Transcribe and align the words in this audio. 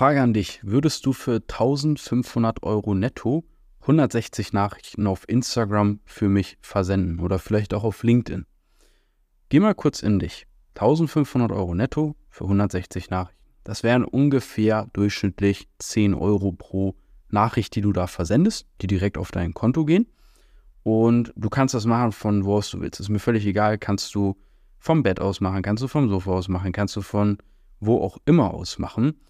Frage 0.00 0.22
an 0.22 0.32
dich. 0.32 0.60
Würdest 0.62 1.04
du 1.04 1.12
für 1.12 1.42
1500 1.46 2.62
Euro 2.62 2.94
netto 2.94 3.44
160 3.82 4.54
Nachrichten 4.54 5.06
auf 5.06 5.28
Instagram 5.28 6.00
für 6.06 6.30
mich 6.30 6.56
versenden 6.62 7.20
oder 7.20 7.38
vielleicht 7.38 7.74
auch 7.74 7.84
auf 7.84 8.02
LinkedIn? 8.02 8.46
Geh 9.50 9.60
mal 9.60 9.74
kurz 9.74 10.02
in 10.02 10.18
dich. 10.18 10.46
1500 10.74 11.52
Euro 11.52 11.74
netto 11.74 12.16
für 12.30 12.44
160 12.44 13.10
Nachrichten. 13.10 13.44
Das 13.62 13.82
wären 13.82 14.06
ungefähr 14.06 14.88
durchschnittlich 14.94 15.68
10 15.80 16.14
Euro 16.14 16.52
pro 16.52 16.94
Nachricht, 17.28 17.74
die 17.74 17.82
du 17.82 17.92
da 17.92 18.06
versendest, 18.06 18.66
die 18.80 18.86
direkt 18.86 19.18
auf 19.18 19.30
dein 19.30 19.52
Konto 19.52 19.84
gehen. 19.84 20.06
Und 20.82 21.30
du 21.36 21.50
kannst 21.50 21.74
das 21.74 21.84
machen 21.84 22.12
von 22.12 22.46
wo 22.46 22.56
aus 22.56 22.70
du 22.70 22.80
willst. 22.80 23.00
Ist 23.00 23.10
mir 23.10 23.18
völlig 23.18 23.44
egal. 23.44 23.76
Kannst 23.76 24.14
du 24.14 24.38
vom 24.78 25.02
Bett 25.02 25.20
aus 25.20 25.42
machen, 25.42 25.60
kannst 25.60 25.82
du 25.82 25.88
vom 25.88 26.08
Sofa 26.08 26.30
aus 26.30 26.48
machen, 26.48 26.72
kannst 26.72 26.96
du 26.96 27.02
von 27.02 27.36
wo 27.80 28.00
auch 28.00 28.16
immer 28.24 28.54
aus 28.54 28.78
machen. 28.78 29.20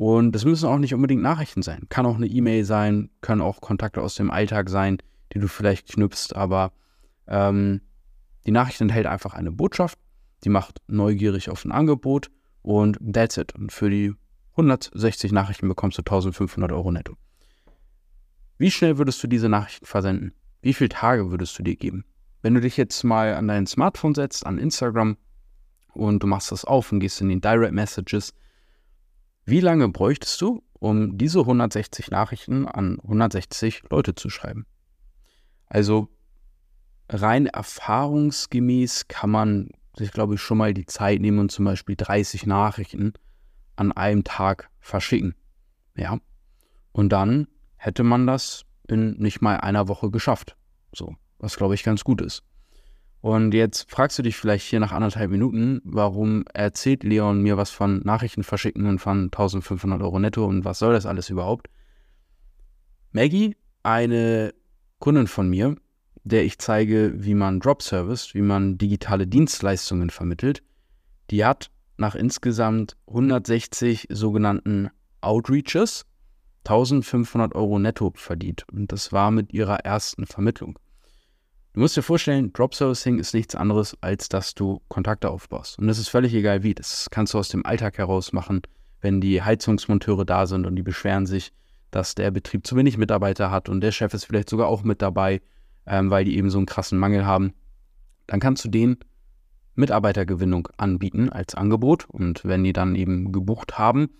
Und 0.00 0.32
das 0.32 0.46
müssen 0.46 0.66
auch 0.66 0.78
nicht 0.78 0.94
unbedingt 0.94 1.20
Nachrichten 1.20 1.60
sein. 1.60 1.84
Kann 1.90 2.06
auch 2.06 2.16
eine 2.16 2.26
E-Mail 2.26 2.64
sein, 2.64 3.10
können 3.20 3.42
auch 3.42 3.60
Kontakte 3.60 4.00
aus 4.00 4.14
dem 4.14 4.30
Alltag 4.30 4.70
sein, 4.70 4.96
die 5.34 5.38
du 5.38 5.46
vielleicht 5.46 5.90
knüpfst. 5.90 6.34
Aber 6.34 6.72
ähm, 7.28 7.82
die 8.46 8.50
Nachricht 8.50 8.80
enthält 8.80 9.04
einfach 9.04 9.34
eine 9.34 9.52
Botschaft, 9.52 9.98
die 10.42 10.48
macht 10.48 10.80
neugierig 10.86 11.50
auf 11.50 11.66
ein 11.66 11.70
Angebot 11.70 12.30
und 12.62 12.98
that's 13.12 13.36
it. 13.36 13.54
Und 13.54 13.72
für 13.72 13.90
die 13.90 14.14
160 14.52 15.32
Nachrichten 15.32 15.68
bekommst 15.68 15.98
du 15.98 16.00
1500 16.00 16.72
Euro 16.72 16.90
netto. 16.90 17.12
Wie 18.56 18.70
schnell 18.70 18.96
würdest 18.96 19.22
du 19.22 19.26
diese 19.26 19.50
Nachrichten 19.50 19.84
versenden? 19.84 20.32
Wie 20.62 20.72
viele 20.72 20.88
Tage 20.88 21.30
würdest 21.30 21.58
du 21.58 21.62
dir 21.62 21.76
geben? 21.76 22.06
Wenn 22.40 22.54
du 22.54 22.62
dich 22.62 22.78
jetzt 22.78 23.04
mal 23.04 23.34
an 23.34 23.48
dein 23.48 23.66
Smartphone 23.66 24.14
setzt, 24.14 24.46
an 24.46 24.56
Instagram 24.56 25.18
und 25.92 26.22
du 26.22 26.26
machst 26.26 26.52
das 26.52 26.64
auf 26.64 26.90
und 26.90 27.00
gehst 27.00 27.20
in 27.20 27.28
den 27.28 27.42
Direct 27.42 27.74
Messages, 27.74 28.32
wie 29.44 29.60
lange 29.60 29.88
bräuchtest 29.88 30.40
du, 30.40 30.62
um 30.74 31.18
diese 31.18 31.40
160 31.40 32.10
Nachrichten 32.10 32.66
an 32.66 32.98
160 33.00 33.84
Leute 33.90 34.14
zu 34.14 34.30
schreiben? 34.30 34.66
Also 35.66 36.08
rein 37.08 37.46
erfahrungsgemäß 37.46 39.08
kann 39.08 39.30
man 39.30 39.70
sich, 39.96 40.12
glaube 40.12 40.34
ich, 40.34 40.40
schon 40.40 40.58
mal 40.58 40.74
die 40.74 40.86
Zeit 40.86 41.20
nehmen 41.20 41.38
und 41.38 41.52
zum 41.52 41.64
Beispiel 41.64 41.96
30 41.96 42.46
Nachrichten 42.46 43.12
an 43.76 43.92
einem 43.92 44.24
Tag 44.24 44.70
verschicken. 44.80 45.34
Ja. 45.96 46.18
Und 46.92 47.10
dann 47.10 47.48
hätte 47.76 48.02
man 48.02 48.26
das 48.26 48.64
in 48.88 49.12
nicht 49.18 49.40
mal 49.40 49.56
einer 49.58 49.88
Woche 49.88 50.10
geschafft. 50.10 50.56
So, 50.92 51.14
was 51.38 51.56
glaube 51.56 51.74
ich 51.74 51.82
ganz 51.82 52.04
gut 52.04 52.20
ist. 52.20 52.42
Und 53.20 53.52
jetzt 53.52 53.90
fragst 53.90 54.18
du 54.18 54.22
dich 54.22 54.36
vielleicht 54.36 54.66
hier 54.66 54.80
nach 54.80 54.92
anderthalb 54.92 55.30
Minuten, 55.30 55.82
warum 55.84 56.44
erzählt 56.54 57.04
Leon 57.04 57.42
mir 57.42 57.58
was 57.58 57.70
von 57.70 58.00
Nachrichten 58.00 58.42
verschicken 58.42 58.86
und 58.86 58.98
von 58.98 59.24
1500 59.24 60.00
Euro 60.00 60.18
netto 60.18 60.46
und 60.46 60.64
was 60.64 60.78
soll 60.78 60.94
das 60.94 61.04
alles 61.04 61.28
überhaupt? 61.28 61.68
Maggie, 63.12 63.56
eine 63.82 64.54
Kundin 65.00 65.26
von 65.26 65.50
mir, 65.50 65.76
der 66.24 66.44
ich 66.44 66.58
zeige, 66.58 67.12
wie 67.16 67.34
man 67.34 67.60
Drop 67.60 67.82
Service, 67.82 68.34
wie 68.34 68.42
man 68.42 68.78
digitale 68.78 69.26
Dienstleistungen 69.26 70.10
vermittelt, 70.10 70.62
die 71.30 71.44
hat 71.44 71.70
nach 71.98 72.14
insgesamt 72.14 72.96
160 73.06 74.08
sogenannten 74.10 74.88
Outreaches 75.20 76.06
1500 76.64 77.54
Euro 77.54 77.78
netto 77.78 78.12
verdient. 78.14 78.64
Und 78.72 78.92
das 78.92 79.12
war 79.12 79.30
mit 79.30 79.52
ihrer 79.52 79.80
ersten 79.80 80.26
Vermittlung. 80.26 80.78
Du 81.72 81.80
musst 81.80 81.96
dir 81.96 82.02
vorstellen, 82.02 82.52
Drop 82.52 82.74
Servicing 82.74 83.18
ist 83.18 83.32
nichts 83.32 83.54
anderes, 83.54 83.96
als 84.00 84.28
dass 84.28 84.54
du 84.54 84.80
Kontakte 84.88 85.30
aufbaust. 85.30 85.78
Und 85.78 85.86
das 85.86 85.98
ist 85.98 86.08
völlig 86.08 86.34
egal 86.34 86.62
wie. 86.62 86.74
Das 86.74 87.08
kannst 87.10 87.34
du 87.34 87.38
aus 87.38 87.48
dem 87.48 87.64
Alltag 87.64 87.98
heraus 87.98 88.32
machen, 88.32 88.62
wenn 89.00 89.20
die 89.20 89.42
Heizungsmonteure 89.42 90.24
da 90.24 90.46
sind 90.46 90.66
und 90.66 90.74
die 90.76 90.82
beschweren 90.82 91.26
sich, 91.26 91.52
dass 91.90 92.14
der 92.14 92.30
Betrieb 92.30 92.66
zu 92.66 92.76
wenig 92.76 92.98
Mitarbeiter 92.98 93.50
hat 93.50 93.68
und 93.68 93.80
der 93.80 93.92
Chef 93.92 94.14
ist 94.14 94.24
vielleicht 94.24 94.50
sogar 94.50 94.68
auch 94.68 94.82
mit 94.82 95.00
dabei 95.00 95.40
ähm, 95.86 96.10
weil 96.10 96.24
die 96.24 96.36
eben 96.36 96.50
so 96.50 96.58
einen 96.58 96.66
krassen 96.66 96.98
Mangel 96.98 97.26
haben, 97.26 97.52
dann 98.26 98.40
kannst 98.40 98.64
du 98.64 98.68
denen 98.68 98.98
Mitarbeitergewinnung 99.74 100.68
anbieten 100.76 101.30
als 101.30 101.54
Angebot. 101.54 102.08
Und 102.08 102.44
wenn 102.44 102.64
die 102.64 102.72
dann 102.72 102.94
eben 102.94 103.32
gebucht 103.32 103.78
haben, 103.78 104.10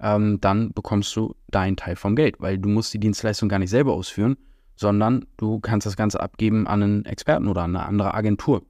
ähm, 0.00 0.40
dann 0.40 0.72
bekommst 0.72 1.14
du 1.16 1.34
deinen 1.48 1.76
Teil 1.76 1.96
vom 1.96 2.14
Geld, 2.14 2.36
weil 2.40 2.58
du 2.58 2.68
musst 2.68 2.94
die 2.94 3.00
Dienstleistung 3.00 3.48
gar 3.48 3.58
nicht 3.58 3.70
selber 3.70 3.94
ausführen, 3.94 4.36
sondern 4.78 5.26
du 5.36 5.58
kannst 5.58 5.86
das 5.86 5.96
Ganze 5.96 6.20
abgeben 6.20 6.68
an 6.68 6.82
einen 6.82 7.04
Experten 7.04 7.48
oder 7.48 7.62
an 7.62 7.74
eine 7.74 7.86
andere 7.86 8.14
Agentur. 8.14 8.62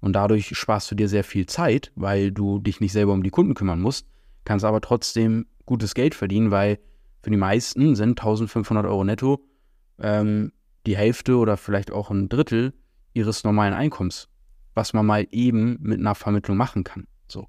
Und 0.00 0.12
dadurch 0.12 0.56
sparst 0.56 0.90
du 0.90 0.94
dir 0.94 1.08
sehr 1.08 1.24
viel 1.24 1.46
Zeit, 1.46 1.90
weil 1.96 2.30
du 2.30 2.60
dich 2.60 2.80
nicht 2.80 2.92
selber 2.92 3.12
um 3.12 3.24
die 3.24 3.30
Kunden 3.30 3.54
kümmern 3.54 3.80
musst, 3.80 4.06
kannst 4.44 4.64
aber 4.64 4.80
trotzdem 4.80 5.46
gutes 5.64 5.94
Geld 5.94 6.14
verdienen, 6.14 6.52
weil 6.52 6.78
für 7.22 7.30
die 7.30 7.36
meisten 7.36 7.96
sind 7.96 8.20
1500 8.20 8.86
Euro 8.86 9.02
netto 9.02 9.40
ähm, 9.98 10.52
die 10.86 10.96
Hälfte 10.96 11.36
oder 11.36 11.56
vielleicht 11.56 11.90
auch 11.90 12.10
ein 12.10 12.28
Drittel 12.28 12.72
ihres 13.14 13.42
normalen 13.42 13.74
Einkommens, 13.74 14.28
was 14.74 14.92
man 14.92 15.04
mal 15.04 15.26
eben 15.32 15.78
mit 15.80 15.98
einer 15.98 16.14
Vermittlung 16.14 16.56
machen 16.56 16.84
kann. 16.84 17.08
So. 17.26 17.48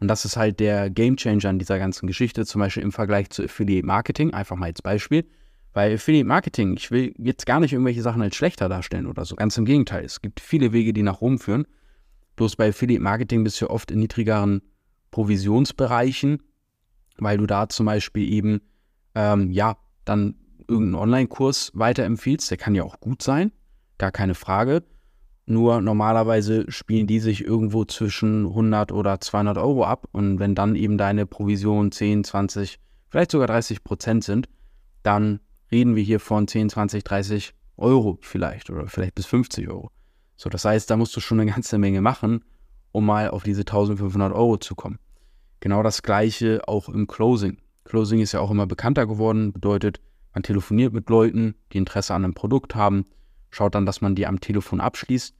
Und 0.00 0.08
das 0.08 0.26
ist 0.26 0.36
halt 0.36 0.60
der 0.60 0.90
Gamechanger 0.90 1.48
an 1.48 1.58
dieser 1.58 1.78
ganzen 1.78 2.06
Geschichte, 2.06 2.44
zum 2.44 2.58
Beispiel 2.58 2.82
im 2.82 2.92
Vergleich 2.92 3.30
zu 3.30 3.44
Affiliate 3.44 3.86
Marketing, 3.86 4.34
einfach 4.34 4.56
mal 4.56 4.66
als 4.66 4.82
Beispiel. 4.82 5.24
Weil 5.74 5.94
Affiliate 5.94 6.26
Marketing, 6.26 6.76
ich 6.76 6.90
will 6.90 7.14
jetzt 7.18 7.46
gar 7.46 7.60
nicht 7.60 7.72
irgendwelche 7.72 8.00
Sachen 8.00 8.22
als 8.22 8.36
schlechter 8.36 8.68
darstellen 8.68 9.06
oder 9.06 9.24
so. 9.24 9.34
Ganz 9.34 9.58
im 9.58 9.64
Gegenteil. 9.64 10.04
Es 10.04 10.22
gibt 10.22 10.40
viele 10.40 10.72
Wege, 10.72 10.92
die 10.92 11.02
nach 11.02 11.20
Rom 11.20 11.38
führen. 11.38 11.66
Bloß 12.36 12.56
bei 12.56 12.68
Affiliate 12.68 13.02
Marketing 13.02 13.44
bist 13.44 13.60
du 13.60 13.68
oft 13.68 13.90
in 13.90 13.98
niedrigeren 13.98 14.62
Provisionsbereichen, 15.10 16.42
weil 17.18 17.38
du 17.38 17.46
da 17.46 17.68
zum 17.68 17.86
Beispiel 17.86 18.32
eben, 18.32 18.60
ähm, 19.14 19.50
ja, 19.50 19.76
dann 20.04 20.36
irgendeinen 20.68 20.94
Online-Kurs 20.94 21.72
weiterempfiehlst, 21.74 22.50
der 22.50 22.58
kann 22.58 22.74
ja 22.74 22.84
auch 22.84 23.00
gut 23.00 23.22
sein, 23.22 23.52
gar 23.98 24.12
keine 24.12 24.34
Frage. 24.34 24.82
Nur 25.46 25.80
normalerweise 25.80 26.70
spielen 26.70 27.06
die 27.06 27.20
sich 27.20 27.44
irgendwo 27.44 27.84
zwischen 27.84 28.46
100 28.46 28.92
oder 28.92 29.20
200 29.20 29.58
Euro 29.58 29.84
ab. 29.84 30.08
Und 30.12 30.38
wenn 30.38 30.54
dann 30.54 30.74
eben 30.74 30.96
deine 30.96 31.26
Provision 31.26 31.92
10, 31.92 32.24
20, 32.24 32.78
vielleicht 33.08 33.30
sogar 33.30 33.48
30 33.48 33.84
Prozent 33.84 34.24
sind, 34.24 34.48
dann 35.02 35.40
reden 35.74 35.96
wir 35.96 36.04
hier 36.04 36.20
von 36.20 36.46
10, 36.46 36.70
20, 36.70 37.02
30 37.02 37.52
Euro 37.76 38.18
vielleicht 38.20 38.70
oder 38.70 38.86
vielleicht 38.86 39.16
bis 39.16 39.26
50 39.26 39.68
Euro. 39.68 39.90
So, 40.36 40.48
das 40.48 40.64
heißt, 40.64 40.88
da 40.88 40.96
musst 40.96 41.16
du 41.16 41.20
schon 41.20 41.40
eine 41.40 41.50
ganze 41.50 41.78
Menge 41.78 42.00
machen, 42.00 42.44
um 42.92 43.04
mal 43.04 43.28
auf 43.28 43.42
diese 43.42 43.62
1500 43.62 44.32
Euro 44.32 44.56
zu 44.56 44.76
kommen. 44.76 45.00
Genau 45.58 45.82
das 45.82 46.02
gleiche 46.02 46.62
auch 46.68 46.88
im 46.88 47.08
Closing. 47.08 47.58
Closing 47.84 48.20
ist 48.20 48.32
ja 48.32 48.40
auch 48.40 48.52
immer 48.52 48.66
bekannter 48.66 49.06
geworden, 49.06 49.52
bedeutet, 49.52 50.00
man 50.32 50.44
telefoniert 50.44 50.92
mit 50.92 51.10
Leuten, 51.10 51.56
die 51.72 51.78
Interesse 51.78 52.14
an 52.14 52.24
einem 52.24 52.34
Produkt 52.34 52.76
haben, 52.76 53.06
schaut 53.50 53.74
dann, 53.74 53.86
dass 53.86 54.00
man 54.00 54.14
die 54.14 54.26
am 54.26 54.40
Telefon 54.40 54.80
abschließt. 54.80 55.34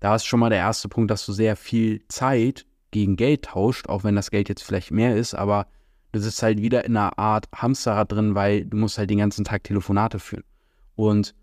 Da 0.00 0.14
ist 0.14 0.26
schon 0.26 0.40
mal 0.40 0.50
der 0.50 0.58
erste 0.58 0.88
Punkt, 0.88 1.10
dass 1.10 1.24
du 1.24 1.32
sehr 1.32 1.56
viel 1.56 2.06
Zeit 2.08 2.66
gegen 2.90 3.16
Geld 3.16 3.46
tauscht, 3.46 3.88
auch 3.88 4.04
wenn 4.04 4.16
das 4.16 4.30
Geld 4.30 4.48
jetzt 4.50 4.62
vielleicht 4.62 4.90
mehr 4.90 5.16
ist, 5.16 5.34
aber 5.34 5.66
du 6.12 6.20
sitzt 6.20 6.42
halt 6.42 6.60
wieder 6.60 6.84
in 6.84 6.96
einer 6.96 7.18
Art 7.18 7.48
Hamsterrad 7.54 8.12
drin, 8.12 8.34
weil 8.34 8.64
du 8.64 8.76
musst 8.76 8.98
halt 8.98 9.10
den 9.10 9.18
ganzen 9.18 9.44
Tag 9.44 9.64
Telefonate 9.64 10.18
führen. 10.18 10.44
Und 10.94 11.34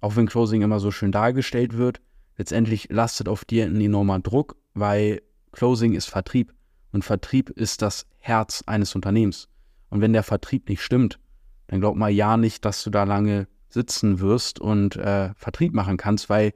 auch 0.00 0.16
wenn 0.16 0.26
Closing 0.26 0.62
immer 0.62 0.80
so 0.80 0.90
schön 0.90 1.12
dargestellt 1.12 1.76
wird, 1.76 2.00
letztendlich 2.36 2.88
lastet 2.90 3.28
auf 3.28 3.44
dir 3.44 3.66
ein 3.66 3.80
enormer 3.80 4.20
Druck, 4.20 4.56
weil 4.74 5.22
Closing 5.52 5.94
ist 5.94 6.08
Vertrieb 6.08 6.52
und 6.92 7.04
Vertrieb 7.04 7.50
ist 7.50 7.82
das 7.82 8.06
Herz 8.18 8.62
eines 8.66 8.94
Unternehmens. 8.94 9.48
Und 9.90 10.00
wenn 10.00 10.12
der 10.12 10.22
Vertrieb 10.22 10.68
nicht 10.68 10.82
stimmt, 10.82 11.18
dann 11.66 11.80
glaub 11.80 11.96
mal 11.96 12.10
ja 12.10 12.36
nicht, 12.36 12.64
dass 12.64 12.82
du 12.82 12.90
da 12.90 13.04
lange 13.04 13.46
sitzen 13.68 14.20
wirst 14.20 14.60
und 14.60 14.96
äh, 14.96 15.32
Vertrieb 15.34 15.72
machen 15.72 15.96
kannst, 15.96 16.28
weil 16.28 16.52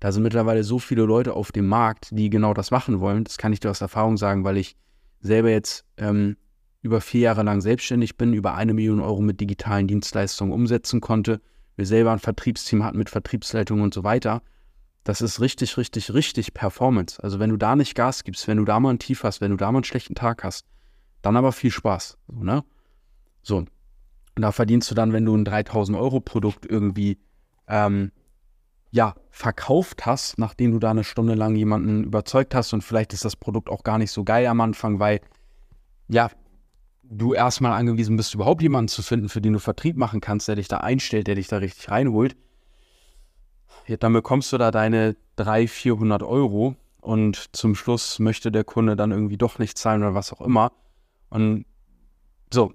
da 0.00 0.12
sind 0.12 0.22
mittlerweile 0.22 0.64
so 0.64 0.78
viele 0.78 1.02
Leute 1.02 1.34
auf 1.34 1.52
dem 1.52 1.66
Markt, 1.66 2.08
die 2.12 2.30
genau 2.30 2.54
das 2.54 2.70
machen 2.70 3.00
wollen. 3.00 3.24
Das 3.24 3.38
kann 3.38 3.52
ich 3.52 3.60
dir 3.60 3.70
aus 3.70 3.82
Erfahrung 3.82 4.16
sagen, 4.16 4.44
weil 4.44 4.56
ich 4.56 4.76
selber 5.20 5.50
jetzt 5.50 5.84
ähm, 5.98 6.36
über 6.82 7.00
vier 7.00 7.20
Jahre 7.20 7.42
lang 7.42 7.60
selbstständig 7.60 8.16
bin, 8.16 8.32
über 8.32 8.54
eine 8.54 8.74
Million 8.74 9.00
Euro 9.00 9.20
mit 9.20 9.40
digitalen 9.40 9.86
Dienstleistungen 9.86 10.52
umsetzen 10.52 11.00
konnte. 11.00 11.40
Wir 11.76 11.86
selber 11.86 12.12
ein 12.12 12.18
Vertriebsteam 12.18 12.84
hatten 12.84 12.98
mit 12.98 13.10
Vertriebsleitung 13.10 13.80
und 13.80 13.94
so 13.94 14.04
weiter. 14.04 14.42
Das 15.04 15.22
ist 15.22 15.40
richtig, 15.40 15.76
richtig, 15.76 16.12
richtig 16.12 16.54
Performance. 16.54 17.22
Also 17.22 17.38
wenn 17.38 17.50
du 17.50 17.56
da 17.56 17.76
nicht 17.76 17.94
Gas 17.94 18.24
gibst, 18.24 18.48
wenn 18.48 18.58
du 18.58 18.64
da 18.64 18.80
mal 18.80 18.90
ein 18.90 18.98
Tief 18.98 19.24
hast, 19.24 19.40
wenn 19.40 19.50
du 19.50 19.56
da 19.56 19.70
mal 19.70 19.78
einen 19.78 19.84
schlechten 19.84 20.14
Tag 20.14 20.44
hast, 20.44 20.66
dann 21.22 21.36
aber 21.36 21.52
viel 21.52 21.70
Spaß. 21.70 22.18
So, 22.28 22.44
ne? 22.44 22.64
so 23.42 23.64
und 24.36 24.42
da 24.42 24.52
verdienst 24.52 24.90
du 24.90 24.94
dann, 24.94 25.12
wenn 25.12 25.24
du 25.24 25.36
ein 25.36 25.44
3000 25.44 25.98
Euro 25.98 26.20
Produkt 26.20 26.64
irgendwie 26.64 27.18
ähm, 27.68 28.12
ja, 28.90 29.14
verkauft 29.30 30.06
hast, 30.06 30.38
nachdem 30.38 30.72
du 30.72 30.78
da 30.78 30.90
eine 30.90 31.04
Stunde 31.04 31.34
lang 31.34 31.54
jemanden 31.54 32.04
überzeugt 32.04 32.54
hast 32.54 32.72
und 32.72 32.82
vielleicht 32.82 33.12
ist 33.12 33.24
das 33.24 33.36
Produkt 33.36 33.68
auch 33.68 33.84
gar 33.84 33.98
nicht 33.98 34.10
so 34.10 34.24
geil 34.24 34.46
am 34.46 34.60
Anfang, 34.60 34.98
weil 34.98 35.20
ja, 36.08 36.30
du 37.10 37.34
erstmal 37.34 37.72
angewiesen 37.72 38.16
bist, 38.16 38.34
überhaupt 38.34 38.62
jemanden 38.62 38.88
zu 38.88 39.02
finden, 39.02 39.28
für 39.28 39.40
den 39.40 39.52
du 39.52 39.58
Vertrieb 39.58 39.96
machen 39.96 40.20
kannst, 40.20 40.48
der 40.48 40.56
dich 40.56 40.68
da 40.68 40.78
einstellt, 40.78 41.26
der 41.26 41.34
dich 41.34 41.48
da 41.48 41.58
richtig 41.58 41.90
reinholt. 41.90 42.36
Ja, 43.86 43.96
dann 43.96 44.12
bekommst 44.12 44.52
du 44.52 44.58
da 44.58 44.70
deine 44.70 45.16
300, 45.36 45.68
400 45.68 46.22
Euro 46.22 46.76
und 47.00 47.56
zum 47.56 47.74
Schluss 47.74 48.20
möchte 48.20 48.52
der 48.52 48.64
Kunde 48.64 48.94
dann 48.94 49.10
irgendwie 49.10 49.36
doch 49.36 49.58
nicht 49.58 49.76
zahlen 49.76 50.02
oder 50.02 50.14
was 50.14 50.32
auch 50.32 50.40
immer. 50.40 50.72
Und 51.30 51.66
so, 52.52 52.72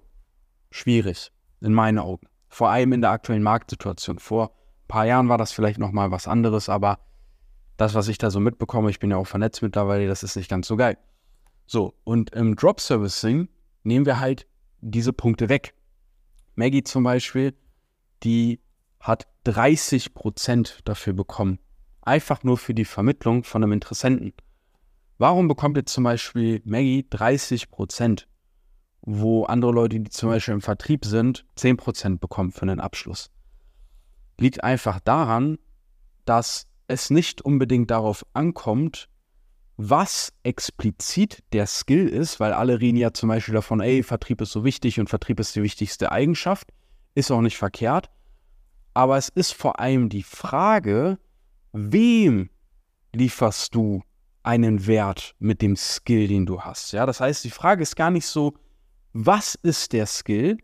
schwierig, 0.70 1.32
in 1.62 1.74
meinen 1.74 2.00
Augen. 2.00 2.28
Vor 2.50 2.70
allem 2.70 2.92
in 2.92 3.02
der 3.02 3.12
aktuellen 3.12 3.44
Marktsituation. 3.44 4.20
Vor 4.20 4.50
ein 4.50 4.88
paar 4.88 5.06
Jahren 5.06 5.30
war 5.30 5.38
das 5.38 5.54
vielleicht 5.54 5.80
nochmal 5.80 6.12
was 6.12 6.28
anderes, 6.28 6.68
aber 6.68 7.00
das, 7.78 7.94
was 7.94 8.08
ich 8.10 8.18
da 8.18 8.32
so 8.32 8.40
mitbekomme, 8.40 8.90
ich 8.90 9.00
bin 9.00 9.12
ja 9.12 9.18
auch 9.18 9.28
vernetzt 9.28 9.62
mittlerweile, 9.62 10.08
das 10.08 10.24
ist 10.24 10.36
nicht 10.36 10.50
ganz 10.50 10.68
so 10.68 10.76
geil. 10.76 10.98
So, 11.68 11.94
und 12.04 12.32
im 12.32 12.56
Drop 12.56 12.80
Servicing 12.80 13.48
nehmen 13.86 14.06
wir 14.06 14.20
halt 14.20 14.48
diese 14.82 15.14
Punkte 15.14 15.50
weg. 15.50 15.74
Maggie 16.56 16.84
zum 16.84 17.04
Beispiel, 17.04 17.54
die 18.24 18.60
hat 19.00 19.28
30% 19.46 20.80
dafür 20.84 21.14
bekommen. 21.14 21.60
Einfach 22.02 22.44
nur 22.44 22.58
für 22.58 22.74
die 22.74 22.86
Vermittlung 22.86 23.44
von 23.44 23.64
einem 23.64 23.72
Interessenten. 23.72 24.34
Warum 25.18 25.48
bekommt 25.48 25.78
jetzt 25.78 25.94
zum 25.94 26.04
Beispiel 26.04 26.62
Maggie 26.66 27.06
30% 27.10 28.26
wo 29.08 29.44
andere 29.44 29.72
Leute, 29.72 30.00
die 30.00 30.10
zum 30.10 30.30
Beispiel 30.30 30.56
im 30.56 30.62
Vertrieb 30.62 31.06
sind, 31.06 31.46
10% 31.58 32.18
bekommen 32.18 32.52
für 32.52 32.64
einen 32.64 32.80
Abschluss? 32.80 33.30
Liegt 34.40 34.64
einfach 34.64 35.00
daran, 35.00 35.60
dass 36.26 36.68
es 36.88 37.12
nicht 37.12 37.42
unbedingt 37.42 37.92
darauf 37.92 38.26
ankommt, 38.34 39.08
was 39.78 40.32
explizit 40.44 41.44
der 41.52 41.68
Skill 41.68 42.08
ist, 42.08 42.40
weil 42.40 42.54
alle 42.54 42.80
reden 42.80 42.98
ja 42.98 43.12
zum 43.14 43.30
Beispiel 43.30 43.56
davon, 43.56 43.82
ey, 43.82 44.04
Vertrieb 44.04 44.42
ist 44.42 44.52
so 44.52 44.64
wichtig 44.64 45.00
und 45.00 45.10
Vertrieb 45.10 45.40
ist 45.40 45.56
die 45.56 45.64
wichtigste 45.64 46.12
Eigenschaft, 46.12 46.70
ist 47.14 47.32
auch 47.32 47.42
nicht 47.42 47.58
verkehrt. 47.58 48.10
Aber 48.94 49.18
es 49.18 49.30
ist 49.30 49.54
vor 49.54 49.80
allem 49.80 50.08
die 50.08 50.24
Frage, 50.24 51.18
wem 51.74 52.50
lieferst 53.14 53.76
du 53.76 54.02
einen 54.44 54.88
Wert 54.88 55.36
mit 55.40 55.62
dem 55.62 55.76
Skill, 55.76 56.28
den 56.28 56.46
du 56.46 56.62
hast? 56.62 56.94
Ja, 56.94 57.06
das 57.06 57.20
heißt, 57.20 57.44
die 57.44 57.50
Frage 57.50 57.84
ist 57.84 57.96
gar 57.96 58.12
nicht 58.12 58.28
so, 58.28 58.54
was 59.12 59.56
ist 59.56 59.92
der 59.92 60.06
Skill? 60.06 60.58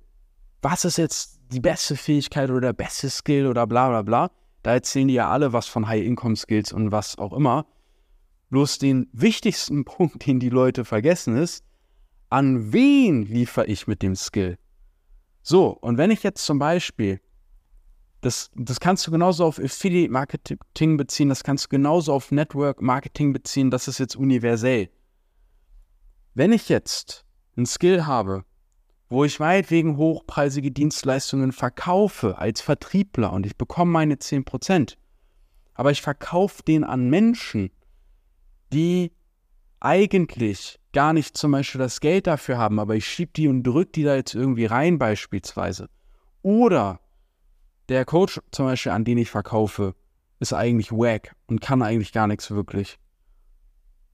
Was 0.61 0.85
ist 0.85 0.97
jetzt 0.97 1.39
die 1.51 1.59
beste 1.59 1.97
Fähigkeit 1.97 2.49
oder 2.49 2.61
der 2.61 2.73
beste 2.73 3.09
Skill 3.09 3.47
oder 3.47 3.67
bla 3.67 3.89
bla 3.89 4.01
bla? 4.03 4.31
Da 4.63 4.73
erzählen 4.73 5.07
die 5.07 5.15
ja 5.15 5.29
alle 5.29 5.51
was 5.51 5.67
von 5.67 5.87
High-Income-Skills 5.87 6.71
und 6.71 6.91
was 6.91 7.17
auch 7.17 7.33
immer. 7.33 7.65
Bloß 8.51 8.77
den 8.77 9.09
wichtigsten 9.13 9.83
Punkt, 9.86 10.27
den 10.27 10.39
die 10.39 10.50
Leute 10.50 10.86
vergessen, 10.86 11.36
ist, 11.36 11.65
an 12.30 12.71
wen 12.71 13.24
liefere 13.24 13.65
ich 13.65 13.88
mit 13.88 14.01
dem 14.01 14.15
Skill? 14.15 14.57
So, 15.42 15.69
und 15.69 15.98
wenn 15.98 16.12
ich 16.12 16.21
jetzt 16.21 16.45
zum 16.45 16.59
Beispiel, 16.59 17.19
das, 18.21 18.51
das 18.56 18.80
kannst 18.80 19.07
du 19.07 19.12
genauso 19.12 19.45
auf 19.45 19.57
Affiliate 19.57 20.12
Marketing 20.12 20.98
beziehen, 20.98 21.30
das 21.30 21.44
kannst 21.44 21.65
du 21.65 21.69
genauso 21.69 22.13
auf 22.13 22.31
Network 22.31 22.81
Marketing 22.81 23.33
beziehen, 23.33 23.71
das 23.71 23.88
ist 23.88 23.98
jetzt 23.98 24.15
universell. 24.15 24.89
Wenn 26.36 26.53
ich 26.53 26.69
jetzt 26.69 27.25
einen 27.57 27.65
Skill 27.65 28.06
habe, 28.06 28.45
wo 29.09 29.25
ich 29.25 29.39
meinetwegen 29.39 29.98
hochpreisige 29.98 30.71
Dienstleistungen 30.71 31.51
verkaufe 31.51 32.38
als 32.38 32.62
Vertriebler 32.62 33.33
und 33.33 33.45
ich 33.45 33.57
bekomme 33.57 33.92
meine 33.92 34.15
10%, 34.15 34.95
aber 35.74 35.92
ich 35.92 36.01
verkaufe 36.01 36.63
den 36.63 36.83
an 36.83 37.09
Menschen, 37.09 37.71
die 38.73 39.12
eigentlich 39.79 40.79
gar 40.94 41.13
nicht 41.13 41.38
zum 41.38 41.51
Beispiel 41.51 41.79
das 41.79 42.00
Geld 42.00 42.27
dafür 42.27 42.57
haben, 42.57 42.79
aber 42.79 42.95
ich 42.95 43.06
schiebe 43.06 43.31
die 43.35 43.47
und 43.47 43.63
drücke 43.63 43.91
die 43.94 44.03
da 44.03 44.15
jetzt 44.15 44.35
irgendwie 44.35 44.65
rein 44.65 45.00
beispielsweise. 45.00 45.89
Oder 46.41 47.00
der 47.89 48.06
Coach 48.06 48.39
zum 48.51 48.65
Beispiel, 48.65 48.91
an 48.91 49.06
den 49.06 49.18
ich 49.18 49.29
verkaufe, 49.29 49.95
ist 50.39 50.53
eigentlich 50.53 50.91
wack 50.91 51.35
und 51.47 51.62
kann 51.62 51.81
eigentlich 51.81 52.13
gar 52.13 52.27
nichts 52.27 52.51
wirklich. 52.51 52.97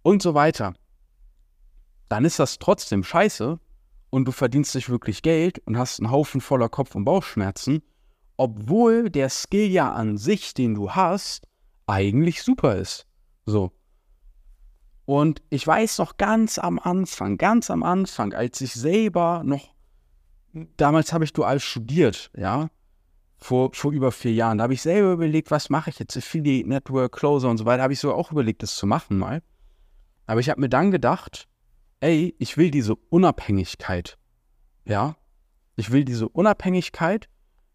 Und 0.04 0.22
so 0.22 0.34
weiter. 0.34 0.74
Dann 2.10 2.26
ist 2.26 2.40
das 2.40 2.60
trotzdem 2.60 3.04
scheiße 3.04 3.60
und 4.10 4.26
du 4.26 4.32
verdienst 4.32 4.76
nicht 4.76 4.90
wirklich 4.90 5.22
Geld 5.22 5.60
und 5.60 5.78
hast 5.78 6.00
einen 6.00 6.12
Haufen 6.12 6.42
voller 6.42 6.70
Kopf- 6.70 6.96
und 6.96 7.06
Bauchschmerzen, 7.06 7.82
obwohl 8.38 9.10
der 9.10 9.30
Skill 9.30 9.70
ja 9.70 9.92
an 9.92 10.18
sich, 10.18 10.54
den 10.54 10.76
du 10.76 10.92
hast, 10.92 11.48
eigentlich 11.88 12.44
super 12.44 12.76
ist. 12.76 13.06
So. 13.46 13.72
Und 15.08 15.42
ich 15.50 15.66
weiß 15.66 16.00
noch 16.00 16.18
ganz 16.18 16.60
am 16.60 16.80
Anfang, 16.80 17.38
ganz 17.38 17.72
am 17.72 17.82
Anfang, 17.82 18.34
als 18.34 18.60
ich 18.60 18.74
selber 18.74 19.42
noch, 19.46 19.74
damals 20.76 21.14
habe 21.14 21.24
ich 21.24 21.32
dual 21.32 21.62
studiert, 21.62 22.30
ja, 22.36 22.68
vor, 23.38 23.74
vor 23.74 23.94
über 23.94 24.12
vier 24.12 24.34
Jahren, 24.34 24.58
da 24.58 24.66
habe 24.66 24.74
ich 24.74 24.82
selber 24.82 25.14
überlegt, 25.14 25.50
was 25.50 25.70
mache 25.70 25.92
ich 25.92 26.00
jetzt, 26.00 26.18
Affiliate 26.18 26.68
Network, 26.68 27.14
Closer 27.14 27.50
und 27.50 27.58
so 27.58 27.64
weiter, 27.64 27.84
habe 27.84 27.94
ich 27.94 28.02
so 28.02 28.14
auch 28.14 28.34
überlegt, 28.34 28.64
das 28.64 28.76
zu 28.76 28.86
machen 28.86 29.18
mal. 29.18 29.42
Aber 30.26 30.42
ich 30.42 30.50
habe 30.50 30.60
mir 30.60 30.68
dann 30.68 30.92
gedacht, 30.92 31.48
ey, 32.02 32.36
ich 32.38 32.58
will 32.58 32.70
diese 32.70 32.96
Unabhängigkeit, 32.96 34.18
ja, 34.84 35.16
ich 35.78 35.90
will 35.90 36.04
diese 36.04 36.28
Unabhängigkeit, 36.28 37.30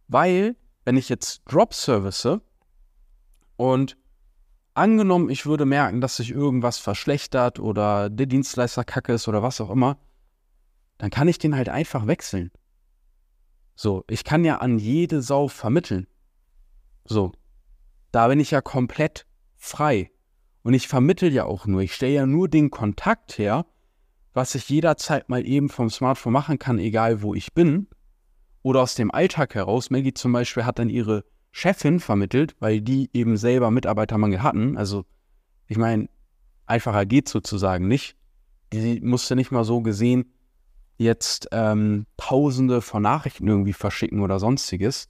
weil, 0.06 0.54
wenn 0.84 0.98
ich 0.98 1.08
jetzt 1.08 1.40
Drop 1.50 1.72
service 1.72 2.28
und 3.56 3.96
Angenommen, 4.74 5.28
ich 5.28 5.44
würde 5.44 5.66
merken, 5.66 6.00
dass 6.00 6.16
sich 6.16 6.30
irgendwas 6.30 6.78
verschlechtert 6.78 7.58
oder 7.58 8.08
der 8.08 8.26
Dienstleister 8.26 8.84
kacke 8.84 9.12
ist 9.12 9.28
oder 9.28 9.42
was 9.42 9.60
auch 9.60 9.70
immer, 9.70 9.98
dann 10.98 11.10
kann 11.10 11.28
ich 11.28 11.38
den 11.38 11.54
halt 11.54 11.68
einfach 11.68 12.06
wechseln. 12.06 12.50
So, 13.74 14.04
ich 14.08 14.24
kann 14.24 14.44
ja 14.44 14.58
an 14.58 14.78
jede 14.78 15.20
Sau 15.20 15.48
vermitteln. 15.48 16.06
So, 17.04 17.32
da 18.12 18.28
bin 18.28 18.40
ich 18.40 18.50
ja 18.50 18.60
komplett 18.60 19.26
frei. 19.56 20.10
Und 20.62 20.74
ich 20.74 20.88
vermittel 20.88 21.32
ja 21.32 21.44
auch 21.44 21.66
nur. 21.66 21.80
Ich 21.80 21.94
stelle 21.94 22.14
ja 22.14 22.26
nur 22.26 22.48
den 22.48 22.70
Kontakt 22.70 23.36
her, 23.38 23.66
was 24.32 24.54
ich 24.54 24.68
jederzeit 24.68 25.28
mal 25.28 25.46
eben 25.46 25.68
vom 25.68 25.90
Smartphone 25.90 26.32
machen 26.32 26.58
kann, 26.58 26.78
egal 26.78 27.22
wo 27.22 27.34
ich 27.34 27.52
bin. 27.52 27.88
Oder 28.62 28.82
aus 28.82 28.94
dem 28.94 29.10
Alltag 29.10 29.54
heraus. 29.54 29.90
Maggie 29.90 30.14
zum 30.14 30.32
Beispiel 30.32 30.64
hat 30.64 30.78
dann 30.78 30.88
ihre 30.88 31.24
Chefin 31.52 32.00
vermittelt, 32.00 32.56
weil 32.58 32.80
die 32.80 33.10
eben 33.12 33.36
selber 33.36 33.70
Mitarbeitermangel 33.70 34.42
hatten. 34.42 34.76
Also, 34.76 35.04
ich 35.68 35.76
meine, 35.76 36.08
einfacher 36.66 37.06
geht 37.06 37.28
sozusagen 37.28 37.86
nicht. 37.86 38.16
Die 38.72 39.00
musste 39.00 39.36
nicht 39.36 39.52
mal 39.52 39.64
so 39.64 39.82
gesehen 39.82 40.32
jetzt 40.96 41.48
ähm, 41.52 42.06
Tausende 42.16 42.80
von 42.80 43.02
Nachrichten 43.02 43.46
irgendwie 43.46 43.72
verschicken 43.74 44.20
oder 44.20 44.38
sonstiges. 44.38 45.08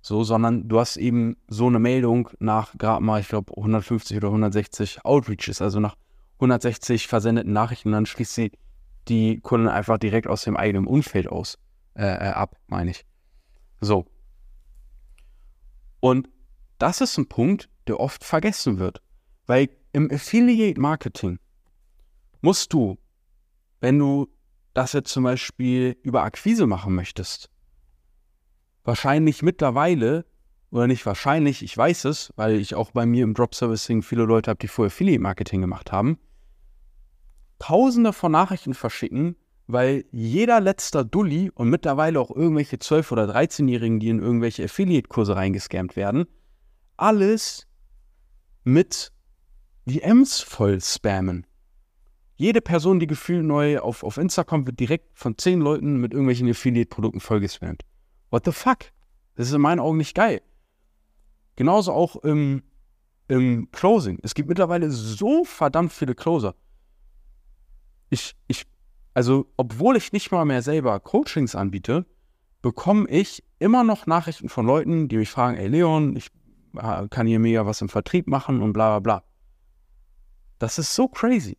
So, 0.00 0.22
sondern 0.22 0.68
du 0.68 0.80
hast 0.80 0.96
eben 0.96 1.36
so 1.48 1.66
eine 1.66 1.78
Meldung 1.78 2.28
nach 2.38 2.76
gerade 2.76 3.02
mal, 3.02 3.20
ich 3.20 3.28
glaube, 3.28 3.56
150 3.56 4.16
oder 4.18 4.28
160 4.28 5.04
Outreaches, 5.04 5.62
also 5.62 5.80
nach 5.80 5.96
160 6.34 7.08
versendeten 7.08 7.52
Nachrichten, 7.52 7.92
dann 7.92 8.04
schließt 8.04 8.34
sie 8.34 8.52
die 9.08 9.40
Kunden 9.40 9.68
einfach 9.68 9.98
direkt 9.98 10.26
aus 10.26 10.44
dem 10.44 10.56
eigenen 10.56 10.86
Umfeld 10.86 11.28
aus, 11.28 11.58
äh, 11.94 12.02
äh 12.02 12.32
ab, 12.32 12.56
meine 12.66 12.90
ich. 12.90 13.06
So, 13.80 14.06
und 16.04 16.28
das 16.78 17.00
ist 17.00 17.16
ein 17.16 17.30
Punkt, 17.30 17.70
der 17.86 17.98
oft 17.98 18.24
vergessen 18.24 18.78
wird. 18.78 19.00
Weil 19.46 19.70
im 19.92 20.10
Affiliate 20.10 20.78
Marketing 20.78 21.38
musst 22.42 22.74
du, 22.74 22.98
wenn 23.80 23.98
du 23.98 24.28
das 24.74 24.92
jetzt 24.92 25.10
zum 25.10 25.24
Beispiel 25.24 25.96
über 26.02 26.22
Akquise 26.22 26.66
machen 26.66 26.94
möchtest, 26.94 27.48
wahrscheinlich 28.82 29.40
mittlerweile, 29.42 30.26
oder 30.70 30.88
nicht 30.88 31.06
wahrscheinlich, 31.06 31.62
ich 31.62 31.74
weiß 31.74 32.04
es, 32.04 32.34
weil 32.36 32.56
ich 32.56 32.74
auch 32.74 32.90
bei 32.90 33.06
mir 33.06 33.24
im 33.24 33.32
Drop 33.32 33.54
Servicing 33.54 34.02
viele 34.02 34.24
Leute 34.24 34.50
habe, 34.50 34.58
die 34.58 34.68
vorher 34.68 34.92
Affiliate 34.92 35.22
Marketing 35.22 35.62
gemacht 35.62 35.90
haben, 35.90 36.18
tausende 37.58 38.12
von 38.12 38.30
Nachrichten 38.30 38.74
verschicken, 38.74 39.36
weil 39.66 40.04
jeder 40.12 40.60
letzter 40.60 41.04
Dulli 41.04 41.50
und 41.54 41.70
mittlerweile 41.70 42.20
auch 42.20 42.30
irgendwelche 42.30 42.76
12- 42.76 43.12
oder 43.12 43.24
13-Jährigen, 43.24 44.00
die 44.00 44.10
in 44.10 44.20
irgendwelche 44.20 44.64
Affiliate-Kurse 44.64 45.36
reingescammt 45.36 45.96
werden, 45.96 46.26
alles 46.96 47.66
mit 48.62 49.12
DMs 49.86 50.40
voll 50.40 50.80
spammen. 50.80 51.46
Jede 52.36 52.60
Person, 52.60 53.00
die 53.00 53.06
gefühlt 53.06 53.44
neu 53.44 53.78
auf, 53.78 54.02
auf 54.02 54.16
Insta 54.16 54.44
kommt, 54.44 54.66
wird 54.66 54.80
direkt 54.80 55.16
von 55.16 55.38
10 55.38 55.60
Leuten 55.60 55.96
mit 55.98 56.12
irgendwelchen 56.12 56.48
Affiliate-Produkten 56.48 57.20
voll 57.20 57.40
gespammt. 57.40 57.82
What 58.30 58.44
the 58.44 58.52
fuck? 58.52 58.78
Das 59.36 59.48
ist 59.48 59.54
in 59.54 59.60
meinen 59.60 59.80
Augen 59.80 59.98
nicht 59.98 60.14
geil. 60.14 60.42
Genauso 61.56 61.92
auch 61.92 62.16
im, 62.16 62.62
im 63.28 63.70
Closing. 63.70 64.18
Es 64.22 64.34
gibt 64.34 64.48
mittlerweile 64.48 64.90
so 64.90 65.44
verdammt 65.44 65.92
viele 65.92 66.14
Closer. 66.14 66.54
Ich, 68.10 68.36
ich 68.48 68.66
also, 69.14 69.46
obwohl 69.56 69.96
ich 69.96 70.12
nicht 70.12 70.32
mal 70.32 70.44
mehr 70.44 70.62
selber 70.62 70.98
Coachings 71.00 71.54
anbiete, 71.54 72.04
bekomme 72.62 73.08
ich 73.08 73.44
immer 73.58 73.84
noch 73.84 74.06
Nachrichten 74.06 74.48
von 74.48 74.66
Leuten, 74.66 75.08
die 75.08 75.16
mich 75.16 75.30
fragen, 75.30 75.56
ey 75.56 75.68
Leon, 75.68 76.16
ich 76.16 76.28
äh, 76.76 77.08
kann 77.08 77.26
hier 77.26 77.38
mega 77.38 77.64
was 77.64 77.80
im 77.80 77.88
Vertrieb 77.88 78.26
machen 78.26 78.60
und 78.60 78.72
bla 78.72 78.98
bla 78.98 79.00
bla. 79.00 79.24
Das 80.58 80.78
ist 80.78 80.94
so 80.94 81.08
crazy. 81.08 81.56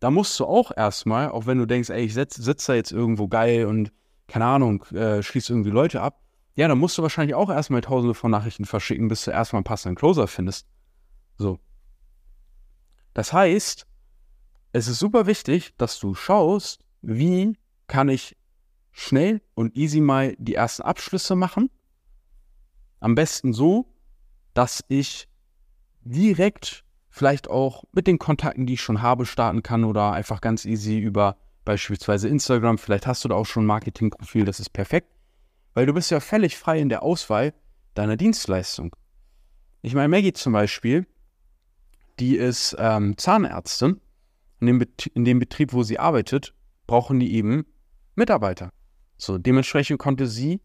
Da 0.00 0.10
musst 0.10 0.38
du 0.38 0.44
auch 0.44 0.70
erstmal, 0.76 1.30
auch 1.30 1.46
wenn 1.46 1.58
du 1.58 1.66
denkst, 1.66 1.88
ey, 1.88 2.04
ich 2.04 2.14
sitze 2.14 2.42
sitz 2.42 2.66
da 2.66 2.74
jetzt 2.74 2.92
irgendwo 2.92 3.28
geil 3.28 3.66
und 3.66 3.92
keine 4.26 4.44
Ahnung, 4.46 4.84
äh, 4.92 5.22
schließe 5.22 5.52
irgendwie 5.52 5.70
Leute 5.70 6.02
ab, 6.02 6.20
ja, 6.56 6.68
dann 6.68 6.78
musst 6.78 6.98
du 6.98 7.02
wahrscheinlich 7.02 7.34
auch 7.34 7.50
erstmal 7.50 7.80
tausende 7.80 8.14
von 8.14 8.30
Nachrichten 8.30 8.64
verschicken, 8.64 9.08
bis 9.08 9.24
du 9.24 9.30
erstmal 9.30 9.58
einen 9.58 9.64
passenden 9.64 9.96
Closer 9.96 10.26
findest. 10.26 10.66
So. 11.36 11.58
Das 13.12 13.32
heißt, 13.32 13.86
es 14.74 14.88
ist 14.88 14.98
super 14.98 15.26
wichtig, 15.26 15.72
dass 15.78 16.00
du 16.00 16.14
schaust, 16.14 16.80
wie 17.00 17.56
kann 17.86 18.08
ich 18.08 18.36
schnell 18.90 19.40
und 19.54 19.76
easy 19.76 20.00
mal 20.00 20.34
die 20.36 20.56
ersten 20.56 20.82
Abschlüsse 20.82 21.36
machen. 21.36 21.70
Am 22.98 23.14
besten 23.14 23.52
so, 23.52 23.86
dass 24.52 24.84
ich 24.88 25.28
direkt 26.02 26.84
vielleicht 27.08 27.48
auch 27.48 27.84
mit 27.92 28.08
den 28.08 28.18
Kontakten, 28.18 28.66
die 28.66 28.74
ich 28.74 28.80
schon 28.80 29.00
habe, 29.00 29.26
starten 29.26 29.62
kann 29.62 29.84
oder 29.84 30.12
einfach 30.12 30.40
ganz 30.40 30.64
easy 30.64 30.98
über 30.98 31.36
beispielsweise 31.64 32.28
Instagram. 32.28 32.76
Vielleicht 32.76 33.06
hast 33.06 33.22
du 33.22 33.28
da 33.28 33.36
auch 33.36 33.46
schon 33.46 33.62
ein 33.62 33.68
Marketingprofil, 33.68 34.44
das 34.44 34.58
ist 34.58 34.70
perfekt, 34.70 35.08
weil 35.74 35.86
du 35.86 35.94
bist 35.94 36.10
ja 36.10 36.18
völlig 36.18 36.56
frei 36.56 36.80
in 36.80 36.88
der 36.88 37.04
Auswahl 37.04 37.54
deiner 37.94 38.16
Dienstleistung. 38.16 38.96
Ich 39.82 39.94
meine, 39.94 40.08
Maggie 40.08 40.32
zum 40.32 40.52
Beispiel, 40.52 41.06
die 42.18 42.36
ist 42.36 42.74
ähm, 42.76 43.16
Zahnärztin. 43.16 44.00
In 44.60 44.66
dem, 44.66 44.86
in 45.14 45.24
dem 45.24 45.38
Betrieb, 45.38 45.72
wo 45.72 45.82
sie 45.82 45.98
arbeitet, 45.98 46.54
brauchen 46.86 47.20
die 47.20 47.34
eben 47.34 47.66
Mitarbeiter. 48.14 48.70
So, 49.16 49.38
dementsprechend 49.38 49.98
konnte 49.98 50.26
sie 50.26 50.60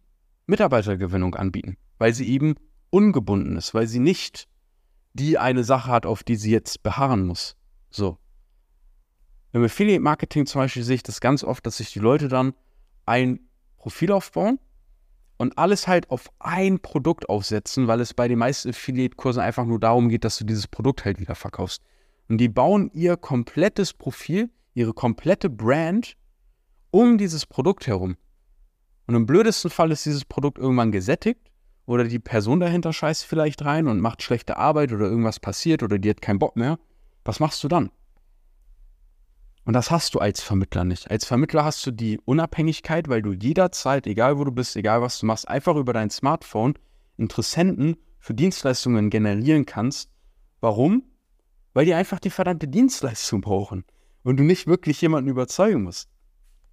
Mitarbeitergewinnung 0.47 1.35
anbieten, 1.35 1.77
weil 1.97 2.13
sie 2.13 2.27
eben 2.27 2.55
ungebunden 2.89 3.55
ist, 3.55 3.73
weil 3.73 3.87
sie 3.87 3.99
nicht 3.99 4.47
die 5.13 5.37
eine 5.37 5.63
Sache 5.63 5.91
hat, 5.91 6.05
auf 6.05 6.23
die 6.23 6.35
sie 6.35 6.51
jetzt 6.51 6.83
beharren 6.83 7.25
muss. 7.25 7.55
So. 7.89 8.17
Im 9.51 9.63
Affiliate 9.63 10.01
Marketing 10.01 10.45
zum 10.45 10.61
Beispiel 10.61 10.83
sehe 10.83 10.95
ich 10.95 11.03
das 11.03 11.21
ganz 11.21 11.43
oft, 11.43 11.65
dass 11.65 11.77
sich 11.77 11.91
die 11.91 11.99
Leute 11.99 12.27
dann 12.27 12.53
ein 13.05 13.39
Profil 13.77 14.11
aufbauen 14.11 14.59
und 15.37 15.57
alles 15.57 15.87
halt 15.87 16.09
auf 16.11 16.29
ein 16.39 16.79
Produkt 16.79 17.29
aufsetzen, 17.29 17.87
weil 17.87 18.01
es 18.01 18.13
bei 18.13 18.27
den 18.27 18.37
meisten 18.37 18.69
Affiliate-Kursen 18.69 19.41
einfach 19.41 19.65
nur 19.65 19.79
darum 19.79 20.09
geht, 20.09 20.23
dass 20.23 20.37
du 20.37 20.45
dieses 20.45 20.67
Produkt 20.67 21.05
halt 21.05 21.19
wieder 21.19 21.35
verkaufst. 21.35 21.81
Und 22.29 22.37
die 22.37 22.47
bauen 22.47 22.89
ihr 22.93 23.17
komplettes 23.17 23.93
Profil, 23.93 24.49
ihre 24.73 24.93
komplette 24.93 25.49
Brand 25.49 26.15
um 26.91 27.17
dieses 27.17 27.45
Produkt 27.45 27.87
herum. 27.87 28.15
Und 29.07 29.15
im 29.15 29.25
blödesten 29.25 29.71
Fall 29.71 29.91
ist 29.91 30.05
dieses 30.05 30.23
Produkt 30.23 30.59
irgendwann 30.59 30.91
gesättigt 30.91 31.51
oder 31.87 32.03
die 32.03 32.19
Person 32.19 32.59
dahinter 32.59 32.93
scheißt 32.93 33.25
vielleicht 33.25 33.65
rein 33.65 33.87
und 33.87 33.99
macht 33.99 34.21
schlechte 34.21 34.57
Arbeit 34.57 34.91
oder 34.91 35.05
irgendwas 35.05 35.39
passiert 35.39 35.81
oder 35.81 35.97
die 35.97 36.11
hat 36.11 36.21
keinen 36.21 36.37
Bock 36.37 36.55
mehr. 36.55 36.77
Was 37.25 37.39
machst 37.39 37.63
du 37.63 37.67
dann? 37.67 37.89
Und 39.65 39.73
das 39.73 39.91
hast 39.91 40.13
du 40.13 40.19
als 40.19 40.41
Vermittler 40.41 40.83
nicht. 40.83 41.09
Als 41.09 41.25
Vermittler 41.25 41.65
hast 41.65 41.85
du 41.85 41.91
die 41.91 42.19
Unabhängigkeit, 42.25 43.07
weil 43.07 43.23
du 43.23 43.33
jederzeit, 43.33 44.05
egal 44.07 44.37
wo 44.37 44.43
du 44.43 44.51
bist, 44.51 44.75
egal 44.75 45.01
was 45.01 45.19
du 45.19 45.25
machst, 45.25 45.47
einfach 45.47 45.75
über 45.75 45.93
dein 45.93 46.11
Smartphone 46.11 46.75
Interessenten 47.17 47.97
für 48.19 48.33
Dienstleistungen 48.33 49.09
generieren 49.09 49.65
kannst. 49.65 50.09
Warum? 50.61 51.03
Weil 51.73 51.85
die 51.85 51.93
einfach 51.93 52.19
die 52.19 52.29
verdammte 52.29 52.67
Dienstleistung 52.67 53.41
brauchen 53.41 53.85
und 54.23 54.37
du 54.37 54.43
nicht 54.43 54.67
wirklich 54.67 55.01
jemanden 55.01 55.29
überzeugen 55.29 55.83
musst. 55.83 56.09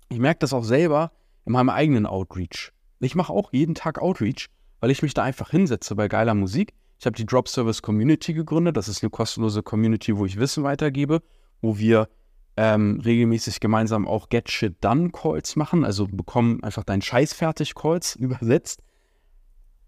Ich 0.09 0.19
merke 0.19 0.41
das 0.41 0.53
auch 0.53 0.65
selber 0.65 1.13
in 1.45 1.53
meinem 1.53 1.71
eigenen 1.71 2.07
Outreach. 2.07 2.73
Ich 3.01 3.15
mache 3.15 3.33
auch 3.33 3.53
jeden 3.53 3.75
Tag 3.75 4.01
Outreach 4.01 4.49
weil 4.81 4.91
ich 4.91 5.03
mich 5.03 5.15
da 5.15 5.23
einfach 5.23 5.51
hinsetze 5.51 5.95
bei 5.95 6.09
geiler 6.09 6.35
Musik. 6.35 6.73
Ich 6.99 7.07
habe 7.07 7.17
die 7.17 7.27
Drop 7.27 7.49
Service 7.49 7.83
Community 7.83 8.33
gegründet. 8.33 8.77
Das 8.77 8.89
ist 8.89 9.03
eine 9.03 9.11
kostenlose 9.11 9.63
Community, 9.63 10.17
wo 10.17 10.27
ich 10.27 10.39
Wissen 10.39 10.65
weitergebe, 10.65 11.23
wo 11.61 11.79
wir 11.79 12.09
ähm, 12.57 13.01
regelmäßig 13.05 13.61
gemeinsam 13.61 14.07
auch 14.07 14.29
Get 14.29 14.51
Shit 14.51 14.83
Done 14.83 15.11
Calls 15.11 15.57
machen, 15.57 15.85
also 15.85 16.07
bekommen 16.07 16.63
einfach 16.63 16.85
deinen 16.85 17.03
Scheiß 17.03 17.35
fertig 17.35 17.75
Calls 17.75 18.17
übersetzt. 18.17 18.83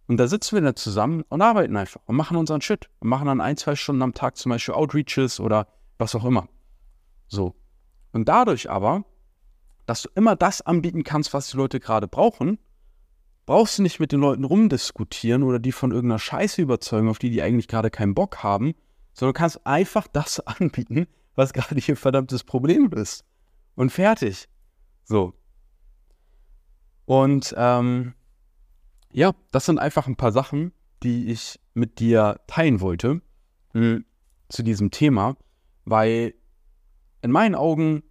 Und 0.09 0.17
da 0.17 0.27
sitzen 0.27 0.57
wir 0.57 0.63
dann 0.63 0.75
zusammen 0.75 1.23
und 1.29 1.43
arbeiten 1.43 1.77
einfach 1.77 2.01
und 2.07 2.17
machen 2.17 2.39
unseren 2.39 2.63
Shit 2.63 2.89
und 2.99 3.09
machen 3.09 3.27
dann 3.27 3.43
ein, 3.43 3.59
zwei 3.59 3.77
Stunden 3.77 4.01
am 4.03 4.15
Tag 4.15 4.39
zum 4.39 4.51
Beispiel 4.51 4.75
Outreaches 4.75 5.39
oder 5.39 5.69
was 5.99 6.15
auch 6.15 6.25
immer. 6.25 6.49
So. 7.29 7.55
Und 8.13 8.27
dadurch 8.27 8.71
aber, 8.71 9.05
dass 9.85 10.03
du 10.03 10.09
immer 10.15 10.35
das 10.35 10.63
anbieten 10.63 11.05
kannst, 11.05 11.35
was 11.35 11.51
die 11.51 11.59
Leute 11.59 11.79
gerade 11.79 12.09
brauchen, 12.09 12.59
brauchst 13.45 13.79
du 13.79 13.83
nicht 13.83 14.01
mit 14.01 14.11
den 14.11 14.21
Leuten 14.21 14.45
rumdiskutieren 14.45 15.43
oder 15.43 15.59
die 15.59 15.73
von 15.73 15.93
irgendeiner 15.93 16.19
Scheiße 16.19 16.63
überzeugen, 16.63 17.11
auf 17.11 17.19
die 17.19 17.31
die 17.31 17.43
eigentlich 17.43 17.69
gerade 17.69 17.91
keinen 17.91 18.15
Bock 18.15 18.43
haben, 18.43 18.75
sondern 19.13 19.35
du 19.35 19.39
kannst 19.39 19.67
einfach 19.67 20.07
das 20.07 20.41
anbieten, 20.47 21.07
was 21.35 21.53
gerade 21.53 21.81
hier 21.81 21.97
verdammtes 21.97 22.45
Problem 22.45 22.91
ist. 22.93 23.25
Und 23.75 23.91
fertig. 23.91 24.49
So. 25.05 25.35
Und 27.05 27.55
ähm, 27.59 28.15
ja, 29.13 29.35
das 29.51 29.67
sind 29.67 29.79
einfach 29.79 30.07
ein 30.07 30.17
paar 30.17 30.33
Sachen, 30.33 30.73
die 31.03 31.31
ich 31.31 31.59
mit 31.75 32.01
dir 32.01 32.41
teilen 32.47 32.81
wollte 32.81 33.21
mh, 33.73 33.81
hm, 33.81 34.05
zu 34.49 34.63
diesem 34.63 34.91
Thema, 34.91 35.37
weil 35.85 36.35
in 37.23 37.31
meinen 37.31 37.55
Augen 37.55 38.03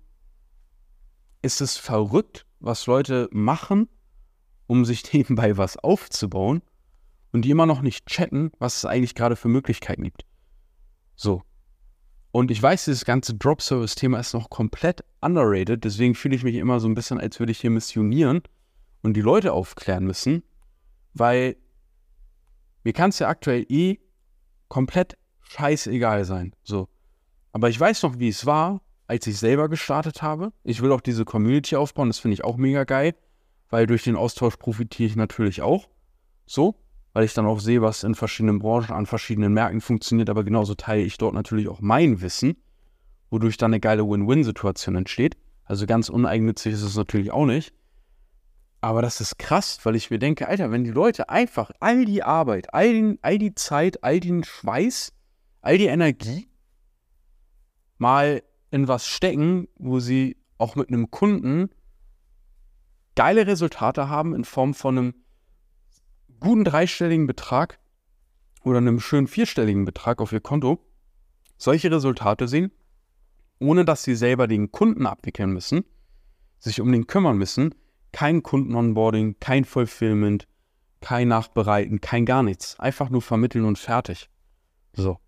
ist 1.41 1.61
es 1.61 1.77
verrückt, 1.77 2.45
was 2.59 2.85
Leute 2.87 3.29
machen, 3.31 3.87
um 4.67 4.85
sich 4.85 5.13
nebenbei 5.13 5.57
was 5.57 5.77
aufzubauen 5.77 6.61
und 7.31 7.43
die 7.43 7.51
immer 7.51 7.65
noch 7.65 7.81
nicht 7.81 8.05
checken, 8.07 8.51
was 8.59 8.77
es 8.77 8.85
eigentlich 8.85 9.15
gerade 9.15 9.35
für 9.35 9.47
Möglichkeiten 9.47 10.03
gibt. 10.03 10.25
So. 11.15 11.41
Und 12.31 12.51
ich 12.51 12.61
weiß, 12.61 12.85
dieses 12.85 13.05
ganze 13.05 13.35
Drop-Service-Thema 13.35 14.19
ist 14.19 14.33
noch 14.33 14.49
komplett 14.49 15.03
underrated, 15.21 15.83
deswegen 15.83 16.13
fühle 16.13 16.35
ich 16.35 16.43
mich 16.43 16.55
immer 16.55 16.79
so 16.79 16.87
ein 16.87 16.93
bisschen, 16.93 17.19
als 17.19 17.39
würde 17.39 17.51
ich 17.51 17.59
hier 17.59 17.69
missionieren 17.69 18.41
und 19.01 19.13
die 19.13 19.21
Leute 19.21 19.53
aufklären 19.53 20.03
müssen, 20.03 20.43
weil 21.19 21.55
mir 22.83 22.93
kann 22.93 23.09
es 23.09 23.19
ja 23.19 23.27
aktuell 23.27 23.65
eh 23.69 23.99
komplett 24.67 25.17
scheißegal 25.41 26.25
sein. 26.25 26.53
So. 26.63 26.87
Aber 27.51 27.69
ich 27.69 27.79
weiß 27.79 28.03
noch, 28.03 28.19
wie 28.19 28.29
es 28.29 28.45
war, 28.45 28.81
als 29.07 29.27
ich 29.27 29.37
selber 29.37 29.69
gestartet 29.69 30.21
habe. 30.21 30.51
Ich 30.63 30.81
will 30.81 30.91
auch 30.91 31.01
diese 31.01 31.25
Community 31.25 31.75
aufbauen, 31.75 32.09
das 32.09 32.19
finde 32.19 32.33
ich 32.33 32.43
auch 32.43 32.57
mega 32.57 32.83
geil 32.83 33.13
weil 33.69 33.87
durch 33.87 34.03
den 34.03 34.15
Austausch 34.15 34.57
profitiere 34.57 35.07
ich 35.07 35.15
natürlich 35.15 35.61
auch. 35.61 35.89
So, 36.45 36.75
weil 37.13 37.25
ich 37.25 37.33
dann 37.33 37.45
auch 37.45 37.59
sehe, 37.59 37.81
was 37.81 38.03
in 38.03 38.15
verschiedenen 38.15 38.59
Branchen, 38.59 38.93
an 38.93 39.05
verschiedenen 39.05 39.53
Märkten 39.53 39.81
funktioniert, 39.81 40.29
aber 40.29 40.43
genauso 40.43 40.75
teile 40.75 41.03
ich 41.03 41.17
dort 41.17 41.33
natürlich 41.33 41.67
auch 41.67 41.81
mein 41.81 42.21
Wissen, 42.21 42.57
wodurch 43.29 43.57
dann 43.57 43.71
eine 43.71 43.79
geile 43.79 44.07
Win-Win-Situation 44.07 44.95
entsteht. 44.95 45.35
Also 45.65 45.85
ganz 45.85 46.09
uneigennützig 46.09 46.73
ist 46.73 46.83
es 46.83 46.95
natürlich 46.95 47.31
auch 47.31 47.45
nicht. 47.45 47.73
Aber 48.79 49.01
das 49.01 49.21
ist 49.21 49.39
krass, 49.39 49.79
weil 49.83 49.95
ich 49.95 50.11
mir 50.11 50.19
denke, 50.19 50.47
Alter, 50.47 50.71
wenn 50.71 50.83
die 50.83 50.91
Leute 50.91 51.29
einfach 51.29 51.71
all 51.79 52.05
die 52.05 52.23
Arbeit, 52.23 52.73
all, 52.73 52.93
den, 52.93 53.19
all 53.21 53.37
die 53.37 53.55
Zeit, 53.55 54.03
all 54.03 54.19
den 54.19 54.43
Schweiß, 54.43 55.13
all 55.61 55.77
die 55.77 55.87
Energie 55.87 56.47
mal 57.97 58.43
in 58.69 58.87
was 58.87 59.07
stecken, 59.07 59.67
wo 59.75 59.99
sie 59.99 60.37
auch 60.57 60.75
mit 60.75 60.89
einem 60.89 61.09
Kunden 61.09 61.69
geile 63.15 63.47
Resultate 63.47 64.09
haben 64.09 64.35
in 64.35 64.45
Form 64.45 64.75
von 64.75 64.97
einem 64.97 65.13
guten 66.39 66.63
dreistelligen 66.63 67.25
Betrag 67.25 67.79
oder 68.63 68.77
einem 68.77 68.99
schönen 68.99 69.27
vierstelligen 69.27 69.85
Betrag 69.85 70.21
auf 70.21 70.31
ihr 70.31 70.41
Konto, 70.41 70.79
solche 71.57 71.89
Resultate 71.89 72.47
sehen, 72.47 72.71
ohne 73.59 73.85
dass 73.85 74.03
sie 74.03 74.15
selber 74.15 74.47
den 74.47 74.71
Kunden 74.71 75.07
abwickeln 75.07 75.51
müssen, 75.51 75.83
sich 76.59 76.79
um 76.79 76.91
den 76.91 77.07
kümmern 77.07 77.37
müssen, 77.37 77.73
kein 78.17 78.41
Kunden-Onboarding, 78.41 79.35
kein 79.39 79.63
Fulfillment, 79.63 80.47
kein 81.01 81.27
Nachbereiten, 81.27 82.01
kein 82.01 82.25
gar 82.25 82.41
nichts. 82.41 82.79
Einfach 82.79 83.11
nur 83.11 83.21
vermitteln 83.21 83.63
und 83.63 83.77
fertig. 83.77 84.31
So. 84.93 85.19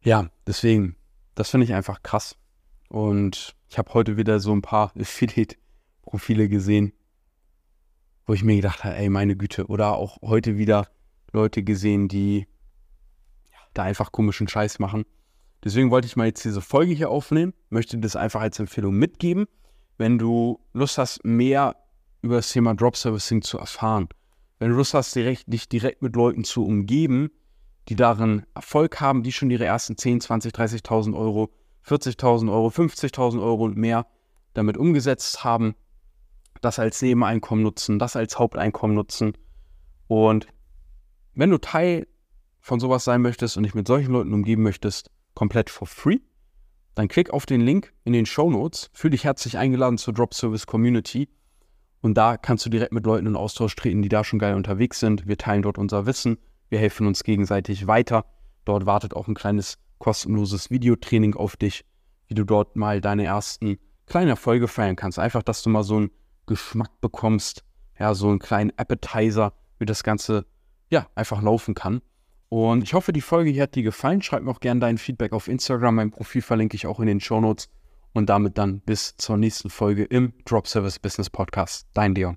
Ja, 0.00 0.30
deswegen, 0.46 0.96
das 1.34 1.50
finde 1.50 1.64
ich 1.64 1.74
einfach 1.74 2.02
krass. 2.02 2.34
Und 2.88 3.54
ich 3.68 3.76
habe 3.76 3.92
heute 3.92 4.16
wieder 4.16 4.40
so 4.40 4.52
ein 4.52 4.62
paar 4.62 4.94
Affiliate 4.98 5.56
Profile 6.00 6.48
gesehen, 6.48 6.94
wo 8.24 8.32
ich 8.32 8.42
mir 8.42 8.56
gedacht 8.56 8.82
habe, 8.82 8.96
ey, 8.96 9.10
meine 9.10 9.36
Güte. 9.36 9.66
Oder 9.66 9.96
auch 9.96 10.16
heute 10.22 10.56
wieder 10.56 10.88
Leute 11.30 11.62
gesehen, 11.62 12.08
die 12.08 12.46
da 13.74 13.82
einfach 13.82 14.12
komischen 14.12 14.48
Scheiß 14.48 14.78
machen. 14.78 15.04
Deswegen 15.62 15.90
wollte 15.90 16.06
ich 16.06 16.16
mal 16.16 16.24
jetzt 16.26 16.42
diese 16.42 16.62
Folge 16.62 16.94
hier 16.94 17.10
aufnehmen, 17.10 17.52
möchte 17.68 17.98
das 17.98 18.16
einfach 18.16 18.40
als 18.40 18.58
Empfehlung 18.58 18.94
mitgeben. 18.94 19.46
Wenn 20.00 20.16
du 20.16 20.58
Lust 20.72 20.96
hast, 20.96 21.26
mehr 21.26 21.76
über 22.22 22.36
das 22.36 22.50
Thema 22.50 22.72
Drop 22.72 22.96
Servicing 22.96 23.42
zu 23.42 23.58
erfahren, 23.58 24.08
wenn 24.58 24.70
du 24.70 24.76
Lust 24.76 24.94
hast, 24.94 25.14
direkt, 25.14 25.52
dich 25.52 25.68
direkt 25.68 26.00
mit 26.00 26.16
Leuten 26.16 26.42
zu 26.42 26.64
umgeben, 26.64 27.30
die 27.90 27.96
darin 27.96 28.46
Erfolg 28.54 28.98
haben, 29.02 29.22
die 29.22 29.30
schon 29.30 29.50
ihre 29.50 29.66
ersten 29.66 29.98
10, 29.98 30.22
20, 30.22 30.54
30.000 30.54 31.14
Euro, 31.14 31.50
40.000 31.86 32.50
Euro, 32.50 32.68
50.000 32.68 33.42
Euro 33.42 33.64
und 33.64 33.76
mehr 33.76 34.06
damit 34.54 34.78
umgesetzt 34.78 35.44
haben, 35.44 35.74
das 36.62 36.78
als 36.78 37.02
Nebeneinkommen 37.02 37.62
nutzen, 37.62 37.98
das 37.98 38.16
als 38.16 38.38
Haupteinkommen 38.38 38.96
nutzen. 38.96 39.34
Und 40.08 40.46
wenn 41.34 41.50
du 41.50 41.58
Teil 41.58 42.06
von 42.58 42.80
sowas 42.80 43.04
sein 43.04 43.20
möchtest 43.20 43.58
und 43.58 43.64
dich 43.64 43.74
mit 43.74 43.86
solchen 43.86 44.12
Leuten 44.12 44.32
umgeben 44.32 44.62
möchtest, 44.62 45.10
komplett 45.34 45.68
for 45.68 45.86
free, 45.86 46.20
dann 46.94 47.08
klick 47.08 47.30
auf 47.30 47.46
den 47.46 47.60
Link 47.60 47.92
in 48.04 48.12
den 48.12 48.26
Show 48.26 48.50
Notes, 48.50 48.90
fühl 48.92 49.10
dich 49.10 49.24
herzlich 49.24 49.58
eingeladen 49.58 49.98
zur 49.98 50.14
Drop 50.14 50.34
Service 50.34 50.66
Community 50.66 51.28
und 52.00 52.14
da 52.14 52.36
kannst 52.36 52.64
du 52.64 52.70
direkt 52.70 52.92
mit 52.92 53.04
Leuten 53.04 53.26
in 53.26 53.36
Austausch 53.36 53.76
treten, 53.76 54.02
die 54.02 54.08
da 54.08 54.24
schon 54.24 54.38
geil 54.38 54.54
unterwegs 54.54 55.00
sind. 55.00 55.26
Wir 55.26 55.36
teilen 55.36 55.62
dort 55.62 55.78
unser 55.78 56.06
Wissen, 56.06 56.38
wir 56.68 56.78
helfen 56.78 57.06
uns 57.06 57.24
gegenseitig 57.24 57.86
weiter. 57.86 58.24
Dort 58.64 58.86
wartet 58.86 59.14
auch 59.14 59.28
ein 59.28 59.34
kleines 59.34 59.78
kostenloses 59.98 60.70
Videotraining 60.70 61.34
auf 61.34 61.56
dich, 61.56 61.84
wie 62.28 62.34
du 62.34 62.44
dort 62.44 62.76
mal 62.76 63.00
deine 63.00 63.24
ersten 63.24 63.78
kleinen 64.06 64.28
Erfolge 64.28 64.66
feiern 64.66 64.96
kannst. 64.96 65.18
Einfach, 65.18 65.42
dass 65.42 65.62
du 65.62 65.70
mal 65.70 65.82
so 65.82 66.00
ein 66.00 66.10
Geschmack 66.46 67.00
bekommst, 67.00 67.64
ja, 67.98 68.14
so 68.14 68.28
einen 68.28 68.38
kleinen 68.38 68.72
Appetizer, 68.76 69.52
wie 69.78 69.84
das 69.84 70.02
Ganze 70.02 70.46
ja 70.88 71.06
einfach 71.14 71.42
laufen 71.42 71.74
kann. 71.74 72.00
Und 72.50 72.82
ich 72.82 72.94
hoffe, 72.94 73.12
die 73.12 73.20
Folge 73.20 73.50
hier 73.50 73.62
hat 73.62 73.76
dir 73.76 73.84
gefallen. 73.84 74.22
Schreib 74.22 74.42
mir 74.42 74.50
auch 74.50 74.60
gerne 74.60 74.80
dein 74.80 74.98
Feedback 74.98 75.32
auf 75.32 75.46
Instagram. 75.46 75.94
Mein 75.94 76.10
Profil 76.10 76.42
verlinke 76.42 76.74
ich 76.74 76.86
auch 76.86 76.98
in 76.98 77.06
den 77.06 77.20
Show 77.20 77.40
Notes. 77.40 77.70
Und 78.12 78.28
damit 78.28 78.58
dann 78.58 78.80
bis 78.80 79.16
zur 79.16 79.36
nächsten 79.36 79.70
Folge 79.70 80.02
im 80.02 80.32
Drop 80.44 80.66
Service 80.66 80.98
Business 80.98 81.30
Podcast. 81.30 81.86
Dein 81.94 82.12
Leon. 82.12 82.36